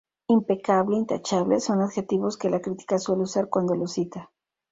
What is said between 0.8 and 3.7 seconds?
intachable, son adjetivos que la crítica suele usar